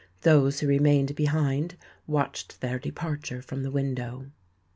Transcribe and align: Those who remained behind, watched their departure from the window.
Those 0.21 0.59
who 0.61 0.67
remained 0.67 1.13
behind, 1.15 1.75
watched 2.07 2.59
their 2.61 2.79
departure 2.79 3.39
from 3.43 3.61
the 3.61 3.69
window. 3.69 4.31